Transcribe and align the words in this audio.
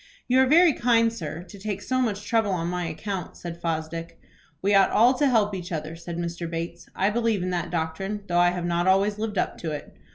"You 0.27 0.39
are 0.41 0.47
very 0.47 0.73
kind, 0.73 1.13
sir, 1.13 1.43
to 1.43 1.59
take 1.59 1.79
so 1.79 2.01
much 2.01 2.25
trouble 2.25 2.49
on 2.53 2.69
my 2.69 2.87
account," 2.87 3.37
said 3.37 3.61
Fosdick. 3.61 4.19
"We 4.59 4.73
ought 4.73 4.89
all 4.89 5.13
to 5.13 5.27
help 5.29 5.53
each 5.53 5.71
other," 5.71 5.95
said 5.95 6.17
Mr. 6.17 6.49
Bates. 6.49 6.89
"I 6.95 7.11
believe 7.11 7.43
in 7.43 7.51
that 7.51 7.69
doctrine, 7.69 8.23
though 8.27 8.39
I 8.39 8.49
have 8.49 8.65
not 8.65 8.87
always 8.87 9.19
lived 9.19 9.37
up 9.37 9.59
to 9.59 9.73
it. 9.73 9.95